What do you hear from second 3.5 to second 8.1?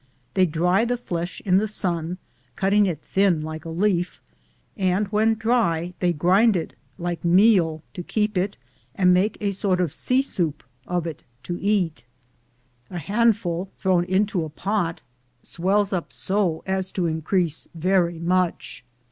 a leaf, and when dry they grind it like meal to